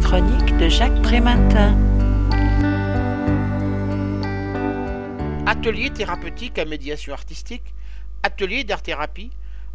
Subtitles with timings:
[0.00, 1.76] de Jacques Prémantin.
[5.44, 7.74] Atelier thérapeutique à médiation artistique,
[8.22, 9.30] atelier d'art-thérapie,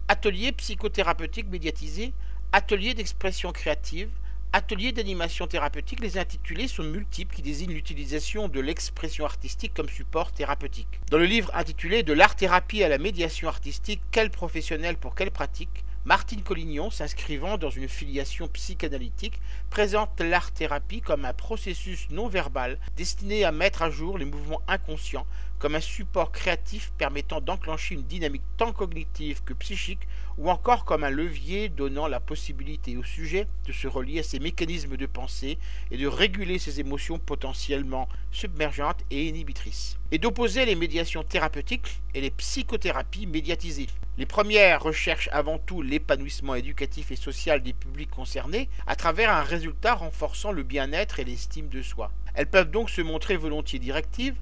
[0.07, 2.13] atelier psychothérapeutique médiatisé,
[2.53, 4.09] atelier d'expression créative,
[4.53, 10.31] atelier d'animation thérapeutique, les intitulés sont multiples qui désignent l'utilisation de l'expression artistique comme support
[10.31, 11.01] thérapeutique.
[11.11, 15.83] Dans le livre intitulé De l'art-thérapie à la médiation artistique, quel professionnel pour quelle pratique?
[16.05, 19.39] Martine Collignon, s'inscrivant dans une filiation psychanalytique,
[19.69, 25.25] présente l'art-thérapie comme un processus non verbal destiné à mettre à jour les mouvements inconscients,
[25.63, 31.05] comme un support créatif permettant d'enclencher une dynamique tant cognitive que psychique, ou encore comme
[31.05, 35.57] un levier donnant la possibilité au sujet de se relier à ses mécanismes de pensée
[35.89, 42.19] et de réguler ses émotions potentiellement submergentes et inhibitrices, et d'opposer les médiations thérapeutiques et
[42.19, 43.87] les psychothérapies médiatisées.
[44.17, 49.43] Les premières recherchent avant tout l'épanouissement éducatif et social des publics concernés à travers un
[49.43, 52.11] résultat renforçant le bien-être et l'estime de soi.
[52.35, 54.35] Elles peuvent donc se montrer volontiers directives,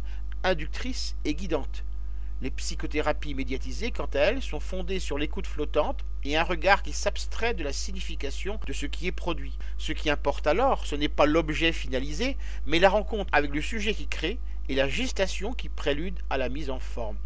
[0.43, 1.83] inductrices et guidantes.
[2.41, 6.91] Les psychothérapies médiatisées, quant à elles, sont fondées sur l'écoute flottante et un regard qui
[6.91, 9.57] s'abstrait de la signification de ce qui est produit.
[9.77, 13.93] Ce qui importe alors, ce n'est pas l'objet finalisé, mais la rencontre avec le sujet
[13.93, 17.17] qui crée et la gestation qui prélude à la mise en forme.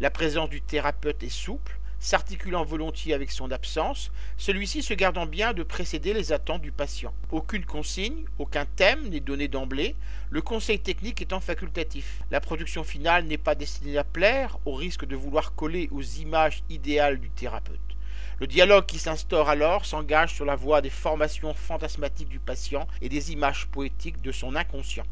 [0.00, 5.54] La présence du thérapeute est souple, s'articulant volontiers avec son absence, celui-ci se gardant bien
[5.54, 7.14] de précéder les attentes du patient.
[7.30, 9.96] Aucune consigne, aucun thème n'est donné d'emblée,
[10.28, 12.20] le conseil technique étant facultatif.
[12.30, 16.62] La production finale n'est pas destinée à plaire, au risque de vouloir coller aux images
[16.68, 17.80] idéales du thérapeute.
[18.38, 23.08] Le dialogue qui s'instaure alors s'engage sur la voie des formations fantasmatiques du patient et
[23.08, 25.06] des images poétiques de son inconscient.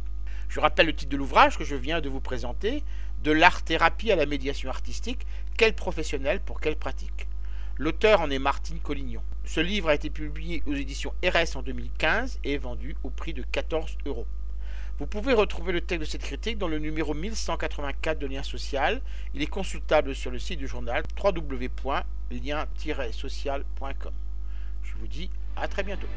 [0.51, 2.85] Je rappelle le titre de l'ouvrage que je viens de vous présenter,
[3.23, 5.25] De l'art-thérapie à la médiation artistique,
[5.57, 7.29] quel professionnel pour quelle pratique?
[7.79, 9.23] L'auteur en est Martine Collignon.
[9.45, 13.33] Ce livre a été publié aux éditions RS en 2015 et est vendu au prix
[13.33, 14.27] de 14 euros.
[14.99, 19.01] Vous pouvez retrouver le texte de cette critique dans le numéro 1184 de Lien Social.
[19.35, 24.13] Il est consultable sur le site du journal www.lien-social.com.
[24.83, 26.09] Je vous dis à très bientôt.